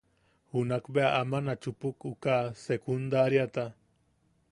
Junak 0.53 0.83
bea 0.93 1.09
aman 1.21 1.47
a 1.49 1.55
chupak 1.61 1.97
uka 2.11 2.35
sekundariata. 2.63 3.65